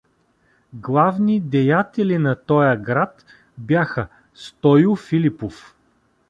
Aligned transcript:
Главни 0.73 1.39
деятели 1.39 2.17
на 2.17 2.35
тоя 2.35 2.77
град 2.77 3.25
бяха: 3.57 4.07
Стою 4.33 4.95
Филипов. 4.95 5.75